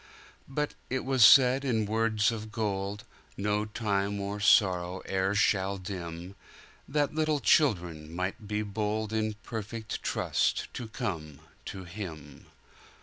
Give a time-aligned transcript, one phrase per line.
[0.47, 3.03] But it was said, in words of gold,
[3.37, 6.35] No time or sorrow e'er shall dim,
[6.87, 12.47] That little children might be boldIn perfect trust to come to Him.